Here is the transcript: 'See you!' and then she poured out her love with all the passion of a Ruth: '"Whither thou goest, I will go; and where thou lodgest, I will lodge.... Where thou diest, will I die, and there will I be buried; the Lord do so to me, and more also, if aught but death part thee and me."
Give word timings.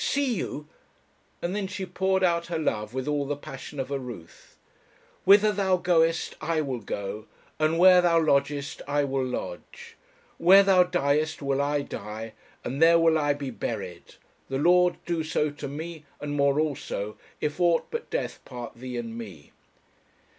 'See 0.03 0.33
you!' 0.33 0.67
and 1.43 1.55
then 1.55 1.67
she 1.67 1.85
poured 1.85 2.23
out 2.23 2.47
her 2.47 2.57
love 2.57 2.91
with 2.91 3.07
all 3.07 3.23
the 3.27 3.35
passion 3.35 3.79
of 3.79 3.91
a 3.91 3.99
Ruth: 3.99 4.57
'"Whither 5.25 5.51
thou 5.51 5.77
goest, 5.77 6.35
I 6.41 6.59
will 6.61 6.79
go; 6.79 7.27
and 7.59 7.77
where 7.77 8.01
thou 8.01 8.19
lodgest, 8.19 8.81
I 8.87 9.03
will 9.03 9.23
lodge.... 9.23 9.97
Where 10.39 10.63
thou 10.63 10.85
diest, 10.85 11.43
will 11.43 11.61
I 11.61 11.83
die, 11.83 12.33
and 12.63 12.81
there 12.81 12.97
will 12.97 13.19
I 13.19 13.33
be 13.35 13.51
buried; 13.51 14.15
the 14.49 14.57
Lord 14.57 14.97
do 15.05 15.23
so 15.23 15.51
to 15.51 15.67
me, 15.67 16.03
and 16.19 16.33
more 16.33 16.59
also, 16.59 17.15
if 17.39 17.59
aught 17.59 17.85
but 17.91 18.09
death 18.09 18.43
part 18.43 18.73
thee 18.73 18.97
and 18.97 19.15
me." 19.15 19.51